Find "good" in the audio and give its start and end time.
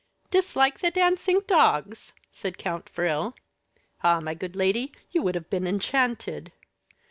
4.33-4.55